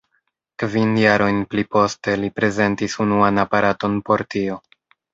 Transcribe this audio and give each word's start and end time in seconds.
Kvin 0.63 0.95
jarojn 1.01 1.43
pli 1.51 1.67
poste, 1.77 2.17
li 2.23 2.31
prezentis 2.41 2.99
unuan 3.07 3.41
aparaton 3.47 4.05
por 4.11 4.29
tio. 4.35 4.63